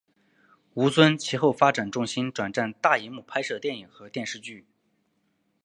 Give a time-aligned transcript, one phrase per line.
[0.73, 4.65] 吴尊其后发展重心转战大银幕拍摄电影和电视剧。